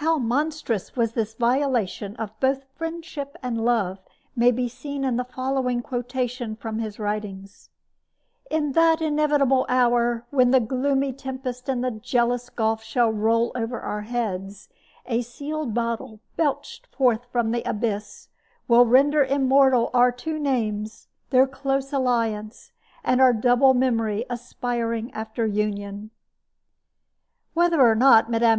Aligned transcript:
How 0.00 0.16
monstrous 0.16 0.96
was 0.96 1.12
this 1.12 1.34
violation 1.34 2.16
of 2.16 2.30
both 2.40 2.64
friendship 2.76 3.36
and 3.42 3.62
love 3.62 3.98
may 4.34 4.50
be 4.52 4.70
seen 4.70 5.04
in 5.04 5.18
the 5.18 5.24
following 5.24 5.82
quotation 5.82 6.56
from 6.56 6.78
his 6.78 6.98
writings: 6.98 7.68
In 8.50 8.72
that 8.72 9.02
inevitable 9.02 9.66
hour, 9.68 10.24
when 10.30 10.50
the 10.50 10.60
gloomy 10.60 11.12
tempest 11.12 11.68
and 11.68 11.84
the 11.84 11.90
jealous 11.90 12.48
gulf 12.48 12.82
shall 12.82 13.12
roll 13.12 13.52
over 13.54 13.78
our 13.80 14.00
heads, 14.00 14.70
a 15.04 15.20
sealed 15.20 15.74
bottle, 15.74 16.20
belched 16.38 16.86
forth 16.86 17.26
from 17.30 17.50
the 17.50 17.62
abyss, 17.68 18.30
will 18.66 18.86
render 18.86 19.22
immortal 19.22 19.90
our 19.92 20.10
two 20.10 20.38
names, 20.38 21.08
their 21.28 21.46
close 21.46 21.92
alliance, 21.92 22.72
and 23.04 23.20
our 23.20 23.34
double 23.34 23.74
memory 23.74 24.24
aspiring 24.30 25.12
after 25.12 25.44
union. 25.44 26.08
Whether 27.52 27.82
or 27.82 27.94
not 27.94 28.30
Mme. 28.30 28.58